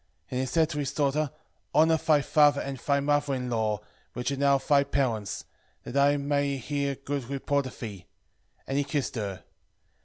10:12 0.31 0.31
And 0.31 0.39
he 0.39 0.45
said 0.47 0.69
to 0.69 0.79
his 0.79 0.93
daughter, 0.93 1.29
Honour 1.75 1.97
thy 1.97 2.23
father 2.23 2.59
and 2.59 2.75
thy 2.79 2.99
mother 3.01 3.35
in 3.35 3.51
law, 3.51 3.81
which 4.13 4.31
are 4.31 4.35
now 4.35 4.57
thy 4.57 4.83
parents, 4.83 5.45
that 5.83 5.95
I 5.95 6.17
may 6.17 6.57
hear 6.57 6.95
good 6.95 7.25
report 7.29 7.67
of 7.67 7.79
thee. 7.79 8.07
And 8.65 8.79
he 8.79 8.83
kissed 8.83 9.13
her. 9.13 9.43